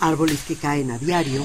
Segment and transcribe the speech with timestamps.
[0.00, 1.44] árboles que caen a diario,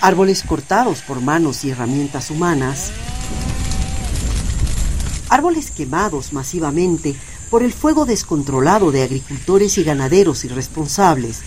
[0.00, 2.92] árboles cortados por manos y herramientas humanas,
[5.28, 7.16] árboles quemados masivamente
[7.50, 11.42] por el fuego descontrolado de agricultores y ganaderos irresponsables.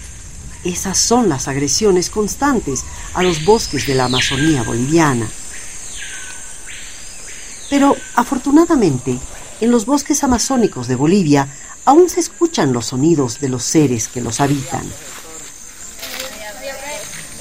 [0.64, 2.83] Esas son las agresiones constantes
[3.14, 5.29] a los bosques de la Amazonía boliviana.
[7.70, 9.18] Pero afortunadamente,
[9.61, 11.47] en los bosques amazónicos de Bolivia
[11.89, 14.84] aún se escuchan los sonidos de los seres que los habitan.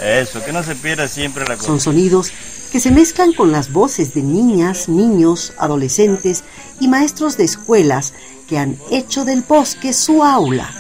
[0.03, 2.33] Eso, que no se pierda siempre la Son sonidos
[2.73, 6.45] que se mezclan con las voces de niñas, niños, adolescentes
[6.81, 8.15] y maestros de escuelas
[8.49, 10.73] que han hecho del bosque su aula,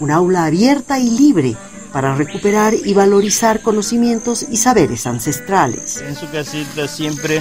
[0.00, 1.56] un aula abierta y libre
[1.92, 5.98] para recuperar y valorizar conocimientos y saberes ancestrales.
[6.00, 7.40] En su casita siempre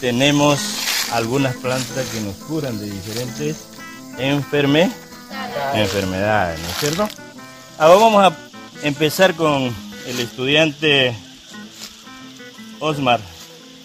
[0.00, 0.58] tenemos
[1.12, 3.77] algunas plantas que nos curan de diferentes
[4.18, 4.90] enferme,
[5.74, 7.08] enfermedades, ¿no es cierto?
[7.78, 8.36] Ahora vamos a
[8.86, 9.74] empezar con
[10.06, 11.14] el estudiante
[12.80, 13.20] Osmar.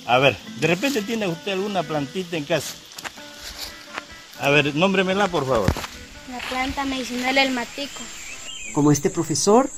[0.05, 2.73] A ver, de repente tiene usted alguna plantita en casa.
[4.39, 5.71] A ver, nómbremela por favor.
[6.29, 8.01] La planta medicinal el matico.
[8.73, 9.69] Como este profesor,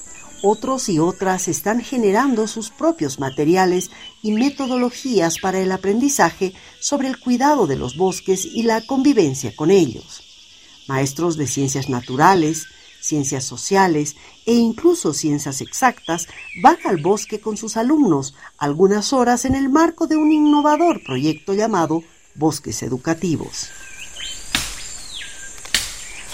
[0.41, 7.19] otros y otras están generando sus propios materiales y metodologías para el aprendizaje sobre el
[7.19, 10.24] cuidado de los bosques y la convivencia con ellos.
[10.87, 12.67] Maestros de ciencias naturales,
[13.05, 16.27] ciencias sociales e incluso ciencias exactas
[16.61, 21.53] van al bosque con sus alumnos algunas horas en el marco de un innovador proyecto
[21.53, 22.03] llamado
[22.35, 23.69] Bosques Educativos.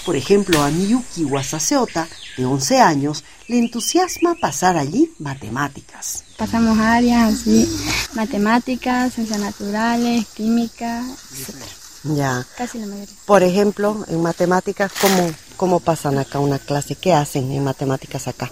[0.05, 6.23] Por ejemplo, a Miyuki Wasaseota, de 11 años, le entusiasma pasar allí matemáticas.
[6.38, 7.69] Pasamos áreas así,
[8.16, 11.05] matemáticas, ciencias naturales, química,
[11.38, 11.81] etc.
[12.03, 12.45] Ya.
[12.57, 13.16] Casi la mayoría.
[13.25, 16.95] Por ejemplo, en matemáticas, ¿cómo, ¿cómo pasan acá una clase?
[16.95, 18.51] ¿Qué hacen en matemáticas acá?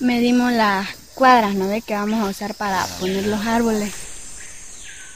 [0.00, 1.80] Medimos las cuadras, ¿no ve?
[1.80, 3.92] Que vamos a usar para poner los árboles.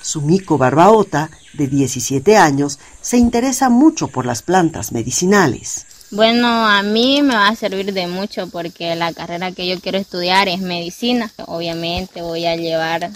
[0.00, 5.84] Sumiko Barbaota, de 17 años, se interesa mucho por las plantas medicinales.
[6.10, 9.98] Bueno, a mí me va a servir de mucho porque la carrera que yo quiero
[9.98, 11.30] estudiar es medicina.
[11.46, 13.10] Obviamente voy a llevar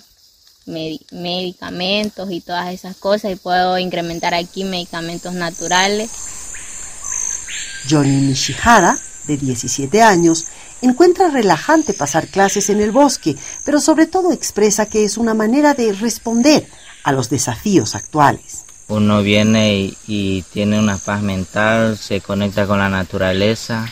[0.66, 6.10] medicamentos y todas esas cosas y puedo incrementar aquí medicamentos naturales.
[7.88, 8.96] Johnny Nishihara,
[9.26, 10.46] de 17 años,
[10.82, 15.74] encuentra relajante pasar clases en el bosque, pero sobre todo expresa que es una manera
[15.74, 16.66] de responder
[17.04, 18.64] a los desafíos actuales.
[18.88, 23.90] Uno viene y, y tiene una paz mental, se conecta con la naturaleza,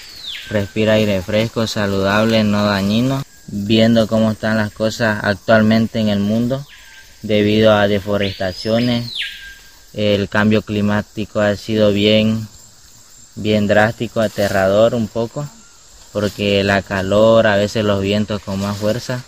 [0.50, 3.22] respira aire fresco, saludable, no dañino,
[3.52, 6.64] viendo cómo están las cosas actualmente en el mundo
[7.22, 9.12] debido a deforestaciones.
[9.92, 12.46] El cambio climático ha sido bien,
[13.34, 15.48] bien drástico, aterrador un poco,
[16.12, 19.22] porque la calor, a veces los vientos con más fuerza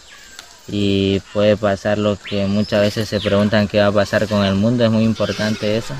[0.69, 4.55] y puede pasar lo que muchas veces se preguntan qué va a pasar con el
[4.55, 5.95] mundo, es muy importante eso.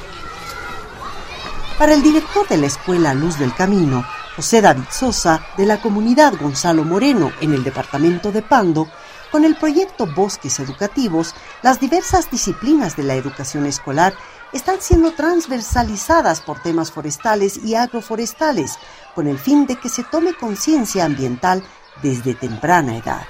[1.77, 4.07] Para el director de la escuela Luz del Camino,
[4.37, 8.89] José David Sosa, de la comunidad Gonzalo Moreno en el departamento de Pando,
[9.31, 14.15] con el proyecto Bosques Educativos, las diversas disciplinas de la educación escolar
[14.53, 18.79] están siendo transversalizadas por temas forestales y agroforestales,
[19.15, 21.63] con el fin de que se tome conciencia ambiental
[22.03, 23.23] desde temprana edad.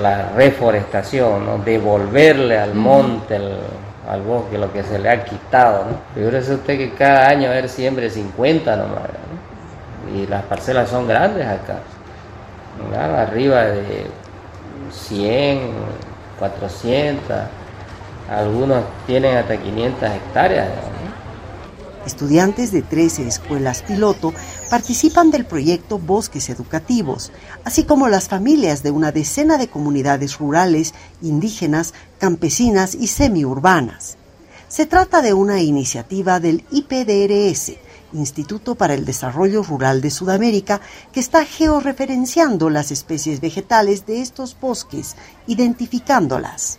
[0.00, 1.58] la reforestación, ¿no?
[1.58, 3.58] devolverle al monte, al,
[4.08, 5.84] al bosque lo que se le ha quitado.
[5.84, 6.00] ¿no?
[6.14, 9.31] Figúrese usted que cada año ver siempre 50 nomás, ¿no?
[10.14, 11.80] Y las parcelas son grandes acá,
[12.96, 14.06] arriba de
[14.90, 15.72] 100,
[16.38, 17.36] 400,
[18.30, 20.68] algunos tienen hasta 500 hectáreas.
[22.06, 24.34] Estudiantes de 13 escuelas piloto
[24.68, 27.30] participan del proyecto Bosques Educativos,
[27.64, 34.16] así como las familias de una decena de comunidades rurales, indígenas, campesinas y semiurbanas.
[34.66, 37.74] Se trata de una iniciativa del IPDRS,
[38.12, 40.80] Instituto para el Desarrollo Rural de Sudamérica,
[41.12, 45.16] que está georreferenciando las especies vegetales de estos bosques,
[45.46, 46.78] identificándolas.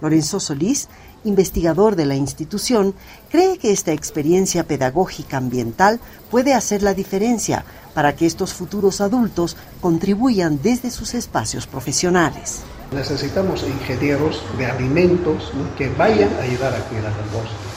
[0.00, 0.88] Lorenzo Solís,
[1.24, 2.94] investigador de la institución,
[3.30, 6.00] cree que esta experiencia pedagógica ambiental
[6.30, 7.64] puede hacer la diferencia
[7.94, 12.60] para que estos futuros adultos contribuyan desde sus espacios profesionales.
[12.92, 17.69] Necesitamos ingenieros de alimentos que vayan a ayudar a cuidar el bosque.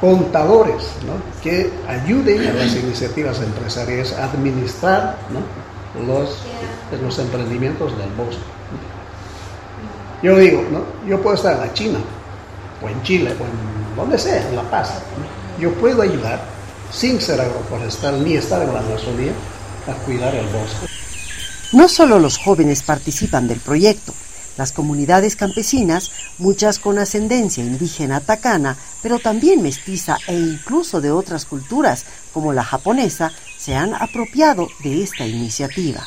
[0.00, 1.14] Contadores ¿no?
[1.42, 6.06] que ayuden a las iniciativas empresariales a administrar ¿no?
[6.06, 6.38] los,
[7.02, 8.42] los emprendimientos del bosque.
[10.22, 10.84] Yo digo, ¿no?
[11.08, 11.98] yo puedo estar en la China,
[12.82, 14.94] o en Chile, o en donde sea, en La Paz.
[15.16, 15.62] ¿no?
[15.62, 16.40] Yo puedo ayudar
[16.92, 19.32] sin ser agroforestal ni estar en la Amazonía,
[19.86, 20.86] a cuidar el bosque.
[21.72, 24.12] No solo los jóvenes participan del proyecto,
[24.56, 31.44] las comunidades campesinas, muchas con ascendencia indígena tacana, pero también mestiza e incluso de otras
[31.44, 36.04] culturas como la japonesa, se han apropiado de esta iniciativa.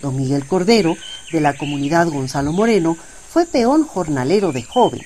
[0.00, 0.96] Don Miguel Cordero,
[1.32, 2.96] de la comunidad Gonzalo Moreno,
[3.32, 5.00] fue peón jornalero de joven.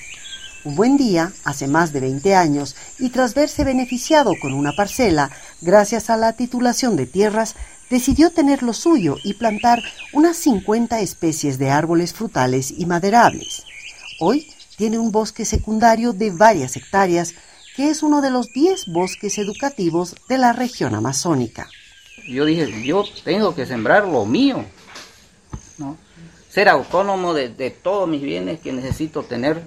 [0.65, 5.31] Un buen día, hace más de 20 años, y tras verse beneficiado con una parcela,
[5.61, 7.55] gracias a la titulación de tierras,
[7.89, 9.81] decidió tener lo suyo y plantar
[10.11, 13.63] unas 50 especies de árboles frutales y maderables.
[14.19, 14.47] Hoy
[14.77, 17.35] tiene un bosque secundario de varias hectáreas,
[17.75, 21.69] que es uno de los 10 bosques educativos de la región amazónica.
[22.27, 24.65] Yo dije, yo tengo que sembrar lo mío,
[25.77, 25.97] ¿no?
[26.49, 29.61] ser autónomo de, todos mis bienes que necesito tener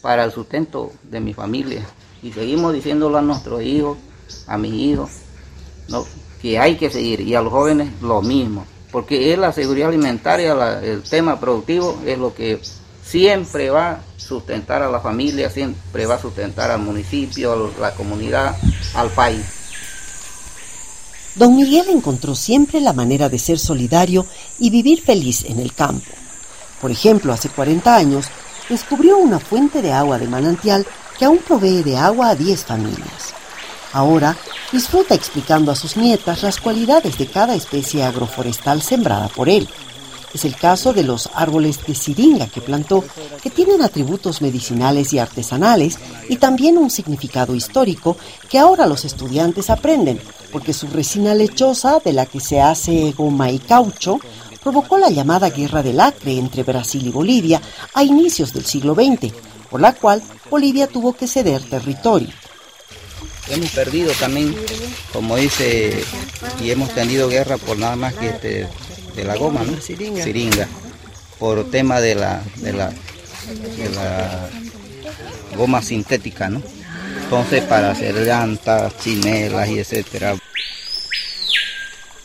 [0.00, 1.84] para el sustento de mi familia.
[2.22, 3.98] Y seguimos diciéndolo a nuestros hijos,
[4.46, 5.10] a mis hijos,
[5.88, 6.06] ¿no?
[6.40, 7.20] que hay que seguir.
[7.20, 8.64] Y a los jóvenes lo mismo.
[8.92, 12.60] Porque es la seguridad alimentaria, el tema productivo, es lo que
[13.04, 17.94] siempre va a sustentar a la familia, siempre va a sustentar al municipio, a la
[17.94, 18.56] comunidad,
[18.94, 19.44] al país.
[21.34, 24.24] Don Miguel encontró siempre la manera de ser solidario
[24.58, 26.10] y vivir feliz en el campo.
[26.80, 28.26] Por ejemplo, hace 40 años
[28.68, 30.86] descubrió una fuente de agua de manantial
[31.18, 33.34] que aún provee de agua a 10 familias.
[33.92, 34.36] Ahora
[34.72, 39.68] disfruta explicando a sus nietas las cualidades de cada especie agroforestal sembrada por él.
[40.34, 43.04] Es el caso de los árboles de siringa que plantó,
[43.40, 45.98] que tienen atributos medicinales y artesanales
[46.28, 48.16] y también un significado histórico
[48.50, 50.20] que ahora los estudiantes aprenden,
[50.50, 54.18] porque su resina lechosa, de la que se hace goma y caucho,
[54.60, 57.62] provocó la llamada Guerra del Acre entre Brasil y Bolivia
[57.94, 59.32] a inicios del siglo XX,
[59.70, 60.20] por la cual
[60.50, 62.30] Bolivia tuvo que ceder territorio.
[63.50, 64.56] Hemos perdido también,
[65.12, 66.02] como dice,
[66.60, 68.68] y hemos tenido guerra por nada más que este
[69.14, 69.80] de la goma, ¿no?
[69.80, 70.68] Siringa.
[71.38, 74.48] Por tema de la, de la, de la
[75.56, 76.62] goma sintética, ¿no?
[77.24, 80.36] Entonces para hacer llantas, chinelas y etcétera.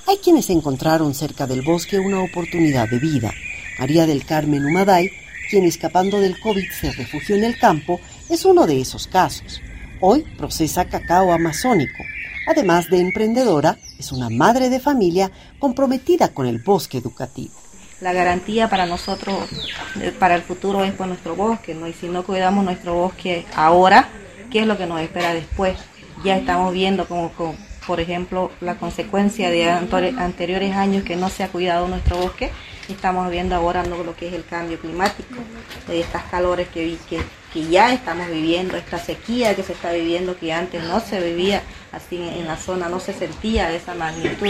[0.08, 3.32] Hay quienes encontraron cerca del bosque una oportunidad de vida.
[3.80, 5.10] María del Carmen Humaday,
[5.50, 8.00] quien escapando del COVID se refugió en el campo,
[8.30, 9.62] es uno de esos casos.
[10.02, 12.04] Hoy procesa cacao amazónico,
[12.50, 15.30] Además de emprendedora, es una madre de familia
[15.60, 17.54] comprometida con el bosque educativo.
[18.02, 19.48] La garantía para nosotros,
[20.02, 21.88] eh, para el futuro, es por nuestro bosque, ¿no?
[21.88, 24.10] Y si no cuidamos nuestro bosque ahora,
[24.50, 25.78] ¿qué es lo que nos espera después?
[26.24, 27.32] Ya estamos viendo como,
[27.86, 32.50] por ejemplo, la consecuencia de anteriores años que no se ha cuidado nuestro bosque,
[32.88, 35.36] estamos viendo ahora lo que es el cambio climático,
[35.88, 37.22] de estas calores que, que,
[37.54, 41.64] que ya estamos viviendo, esta sequía que se está viviendo, que antes no se vivía
[41.92, 44.50] así en la zona, no se sentía de esa magnitud.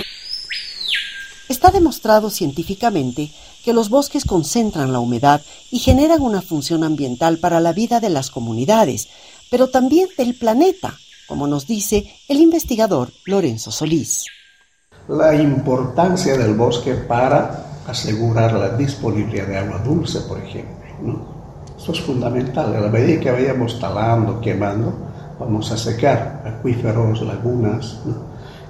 [1.47, 3.31] Está demostrado científicamente
[3.63, 5.41] que los bosques concentran la humedad
[5.71, 9.09] y generan una función ambiental para la vida de las comunidades,
[9.49, 10.95] pero también del planeta,
[11.27, 14.25] como nos dice el investigador Lorenzo Solís.
[15.07, 21.38] La importancia del bosque para asegurar la disponibilidad de agua dulce, por ejemplo.
[21.91, 22.75] Es fundamental.
[22.75, 24.93] A la medida que vayamos talando, quemando,
[25.39, 27.99] vamos a secar acuíferos, lagunas.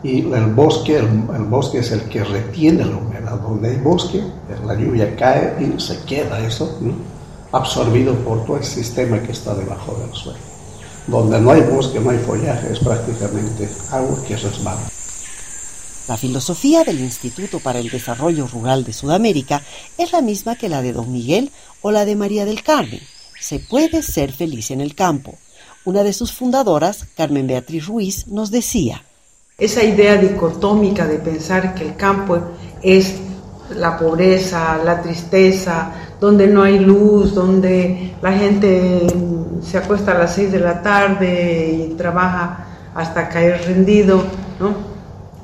[0.02, 3.40] Y el bosque, el, bosque es el que retiene la humedad.
[3.40, 4.24] Donde hay bosque,
[4.66, 6.78] la lluvia cae y se queda eso
[7.52, 10.40] absorbido por todo el sistema que está debajo del suelo.
[11.08, 14.99] Donde no hay bosque, no hay follaje, es prácticamente agua que resbala.
[16.10, 19.62] La filosofía del Instituto para el Desarrollo Rural de Sudamérica
[19.96, 21.52] es la misma que la de Don Miguel
[21.84, 23.00] o la de María del Carmen.
[23.40, 25.36] Se puede ser feliz en el campo.
[25.86, 29.04] Una de sus fundadoras, Carmen Beatriz Ruiz, nos decía.
[29.56, 32.40] Esa idea dicotómica de pensar que el campo
[32.82, 33.14] es
[33.76, 39.06] la pobreza, la tristeza, donde no hay luz, donde la gente
[39.62, 44.24] se acuesta a las seis de la tarde y trabaja hasta caer rendido,
[44.60, 44.89] ¿no?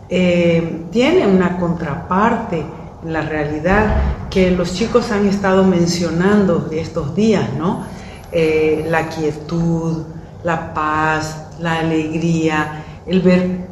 [0.07, 2.63] Eh, tiene una contraparte
[3.03, 3.95] en la realidad
[4.29, 7.85] que los chicos han estado mencionando de estos días, ¿no?
[8.31, 10.03] Eh, la quietud,
[10.43, 13.65] la paz, la alegría, el ver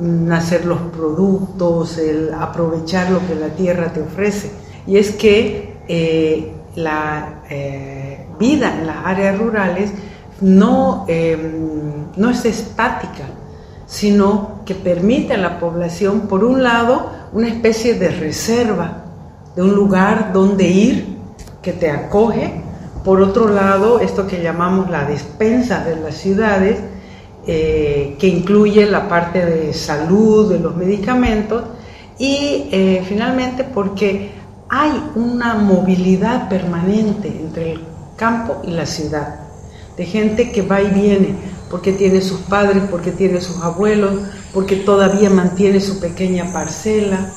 [0.00, 4.52] nacer los productos, el aprovechar lo que la tierra te ofrece.
[4.86, 7.40] Y es que eh, la
[8.38, 9.90] vida en las áreas rurales
[10.40, 11.06] no,
[12.16, 13.24] no es estática,
[13.86, 19.04] sino que permite a la población, por un lado, una especie de reserva,
[19.54, 21.18] de un lugar donde ir
[21.62, 22.62] que te acoge,
[23.04, 26.78] por otro lado, esto que llamamos la despensa de las ciudades,
[27.46, 31.64] eh, que incluye la parte de salud, de los medicamentos,
[32.18, 34.30] y eh, finalmente porque
[34.70, 37.80] hay una movilidad permanente entre el
[38.16, 39.40] campo y la ciudad,
[39.96, 41.34] de gente que va y viene,
[41.74, 44.20] porque tiene sus padres, porque tiene sus abuelos,
[44.52, 47.32] porque todavía mantiene su pequeña parcela.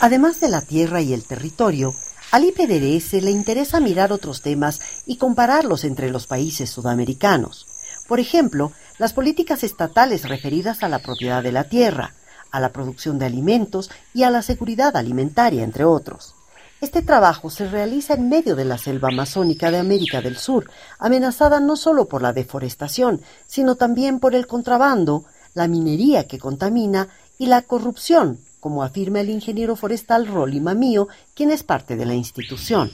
[0.00, 1.94] Además de la tierra y el territorio,
[2.32, 7.66] al IPDS le interesa mirar otros temas y compararlos entre los países sudamericanos.
[8.06, 12.12] Por ejemplo, las políticas estatales referidas a la propiedad de la tierra,
[12.50, 16.34] a la producción de alimentos y a la seguridad alimentaria, entre otros.
[16.80, 21.58] Este trabajo se realiza en medio de la selva amazónica de América del Sur, amenazada
[21.58, 27.46] no solo por la deforestación, sino también por el contrabando, la minería que contamina y
[27.46, 32.92] la corrupción, como afirma el ingeniero forestal Rolly Mamío, quien es parte de la institución.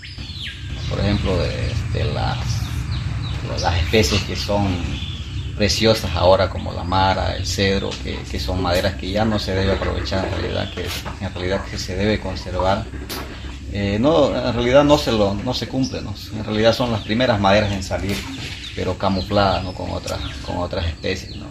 [0.89, 1.37] Por ejemplo,
[2.15, 2.39] las,
[3.61, 4.69] las especies que son
[5.57, 9.73] preciosas ahora como la mara, el cedro, que, son maderas que ya no se debe
[9.73, 10.87] aprovechar en realidad, que
[11.25, 12.85] en realidad que se debe conservar
[13.73, 16.15] eh, no, en realidad no se, lo, no se cumple, ¿no?
[16.37, 18.17] en realidad son las primeras maderas en salir,
[18.77, 19.73] pero camufladas ¿no?
[19.73, 21.37] con, otras, con otras especies.
[21.37, 21.47] ¿no?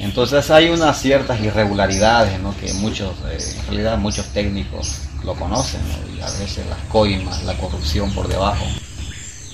[0.00, 2.56] Entonces hay unas ciertas irregularidades ¿no?
[2.56, 5.80] que muchos, eh, en realidad muchos técnicos lo conocen
[6.16, 8.64] y a veces las coimas, la corrupción por debajo.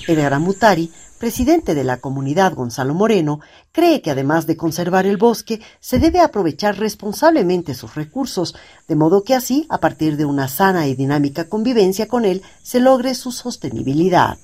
[0.07, 5.61] El Mutari presidente de la comunidad Gonzalo Moreno, cree que además de conservar el bosque,
[5.79, 8.55] se debe aprovechar responsablemente sus recursos,
[8.87, 12.79] de modo que así, a partir de una sana y dinámica convivencia con él, se
[12.79, 14.39] logre su sostenibilidad.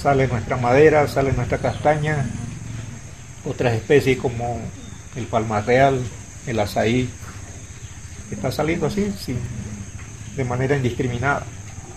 [0.00, 2.24] Sale nuestra madera, sale nuestra castaña,
[3.44, 4.58] otras especies como
[5.16, 6.00] el palmar real,
[6.46, 7.10] el azaí,
[8.30, 9.12] está saliendo así,
[10.34, 11.44] de manera indiscriminada.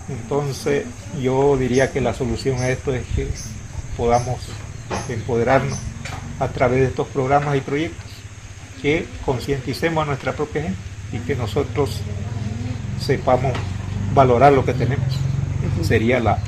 [0.10, 0.84] Entonces
[1.22, 3.30] yo diría que la solución a esto es que
[3.98, 4.40] podamos
[5.10, 5.78] empoderarnos
[6.40, 8.04] a través de estos programas y proyectos,
[8.82, 10.80] que concienticemos a nuestra propia gente
[11.14, 12.02] y que nosotros
[13.00, 13.54] sepamos
[14.14, 15.08] valorar lo que tenemos.
[15.82, 16.40] Sería la,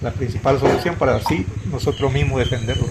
[0.00, 2.86] la principal solución para así nosotros mismos defenderlo.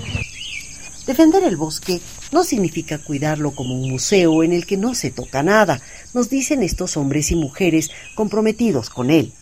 [1.07, 2.00] Defender el bosque
[2.31, 5.81] no significa cuidarlo como un museo en el que no se toca nada,
[6.13, 9.33] nos dicen estos hombres y mujeres comprometidos con él.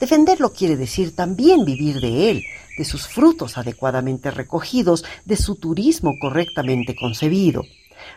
[0.00, 2.44] Defenderlo quiere decir también vivir de él,
[2.76, 7.62] de sus frutos adecuadamente recogidos, de su turismo correctamente concebido.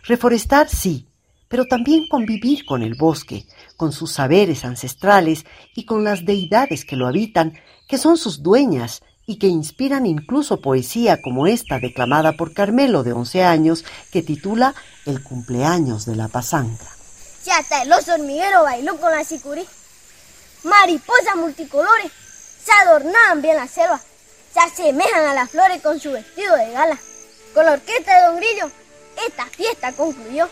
[0.03, 1.07] Reforestar sí,
[1.48, 3.46] pero también convivir con el bosque,
[3.77, 7.53] con sus saberes ancestrales y con las deidades que lo habitan,
[7.88, 13.13] que son sus dueñas y que inspiran incluso poesía como esta declamada por Carmelo de
[13.13, 14.74] 11 años que titula
[15.05, 16.88] El cumpleaños de la pasanga.
[17.46, 19.63] Ya hasta el oso hormiguero bailó con la sicurí.
[20.64, 22.12] Mariposas multicolores
[22.64, 24.02] se adornaban bien la selva
[24.58, 26.98] se asemejan a las flores con su vestido de gala.
[27.54, 28.72] Con la orquesta de Don Grillo,
[29.28, 30.48] esta fiesta concluyó.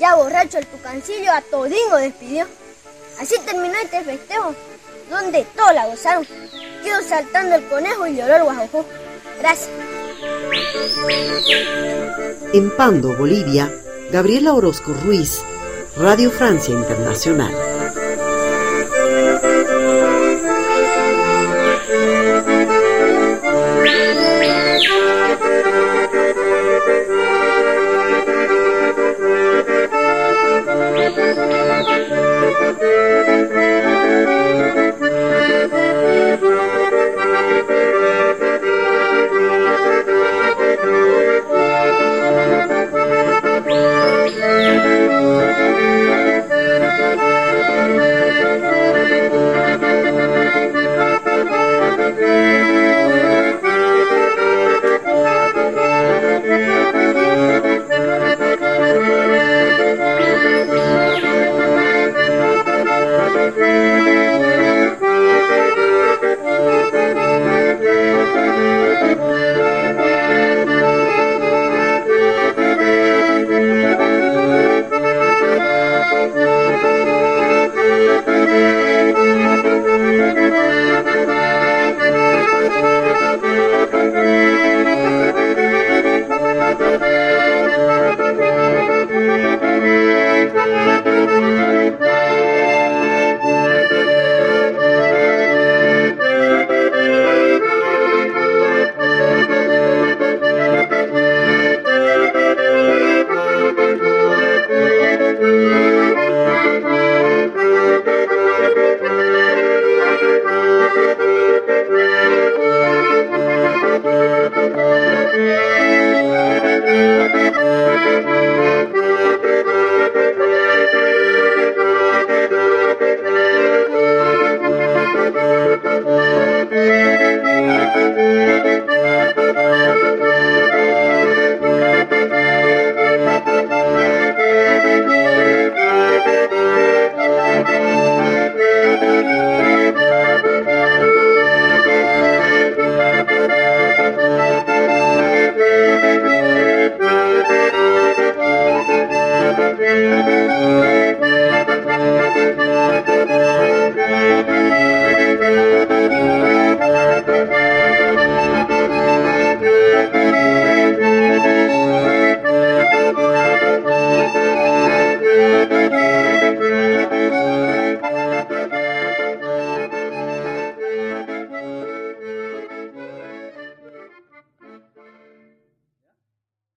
[0.00, 2.46] Ya borracho el tucancillo a todingo despidió.
[3.20, 4.54] Así terminó este festejo,
[5.10, 6.26] donde todos la gozaron.
[6.82, 8.84] Quedó saltando el conejo y lloró el guajojó.
[9.40, 9.70] Gracias.
[12.52, 13.72] En Pando, Bolivia,
[14.10, 15.42] Gabriela Orozco Ruiz,
[15.96, 17.77] Radio Francia Internacional.
[21.98, 22.47] Jesus.